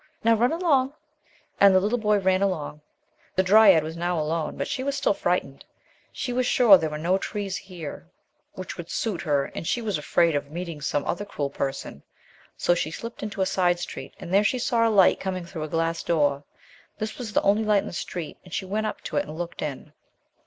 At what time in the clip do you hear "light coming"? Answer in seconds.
14.89-15.45